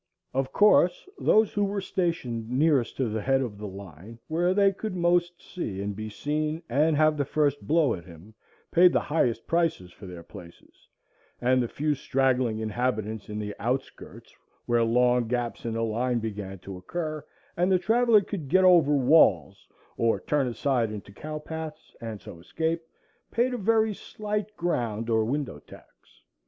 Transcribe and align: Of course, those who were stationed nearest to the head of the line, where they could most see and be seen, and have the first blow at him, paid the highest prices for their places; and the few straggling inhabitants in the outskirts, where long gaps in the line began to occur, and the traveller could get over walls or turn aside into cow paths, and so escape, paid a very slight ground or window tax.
Of 0.33 0.51
course, 0.51 1.07
those 1.19 1.53
who 1.53 1.63
were 1.63 1.79
stationed 1.79 2.49
nearest 2.49 2.97
to 2.97 3.07
the 3.07 3.21
head 3.21 3.39
of 3.41 3.59
the 3.59 3.67
line, 3.67 4.17
where 4.29 4.51
they 4.51 4.73
could 4.73 4.95
most 4.95 5.39
see 5.39 5.79
and 5.79 5.95
be 5.95 6.09
seen, 6.09 6.63
and 6.67 6.97
have 6.97 7.17
the 7.17 7.23
first 7.23 7.67
blow 7.67 7.93
at 7.93 8.03
him, 8.05 8.33
paid 8.71 8.93
the 8.93 8.99
highest 8.99 9.45
prices 9.45 9.91
for 9.93 10.07
their 10.07 10.23
places; 10.23 10.87
and 11.39 11.61
the 11.61 11.67
few 11.67 11.93
straggling 11.93 12.57
inhabitants 12.57 13.29
in 13.29 13.37
the 13.37 13.53
outskirts, 13.59 14.33
where 14.65 14.83
long 14.83 15.27
gaps 15.27 15.65
in 15.65 15.73
the 15.73 15.83
line 15.83 16.17
began 16.17 16.57
to 16.57 16.77
occur, 16.77 17.23
and 17.55 17.71
the 17.71 17.77
traveller 17.77 18.21
could 18.21 18.49
get 18.49 18.63
over 18.63 18.95
walls 18.95 19.67
or 19.97 20.19
turn 20.19 20.47
aside 20.47 20.91
into 20.91 21.11
cow 21.13 21.37
paths, 21.37 21.95
and 22.01 22.21
so 22.23 22.39
escape, 22.39 22.81
paid 23.29 23.53
a 23.53 23.57
very 23.59 23.93
slight 23.93 24.57
ground 24.57 25.11
or 25.11 25.23
window 25.23 25.59
tax. 25.59 26.23